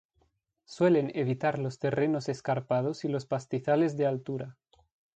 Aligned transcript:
Suelen 0.65 1.11
evitar 1.13 1.59
los 1.59 1.77
terrenos 1.77 2.27
escarpados 2.27 3.05
y 3.05 3.07
los 3.07 3.27
pastizales 3.27 3.97
de 3.97 4.07
altura. 4.07 4.57